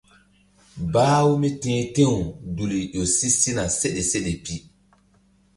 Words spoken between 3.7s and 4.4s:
seɗe seɗe